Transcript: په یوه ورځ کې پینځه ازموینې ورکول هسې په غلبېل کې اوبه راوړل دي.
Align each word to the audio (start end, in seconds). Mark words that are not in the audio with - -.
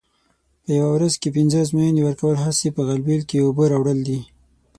په 0.63 0.69
یوه 0.77 0.89
ورځ 0.95 1.13
کې 1.21 1.33
پینځه 1.35 1.57
ازموینې 1.63 2.01
ورکول 2.03 2.35
هسې 2.45 2.67
په 2.75 2.81
غلبېل 2.87 3.21
کې 3.29 3.43
اوبه 3.45 3.63
راوړل 3.73 3.99
دي. 4.07 4.19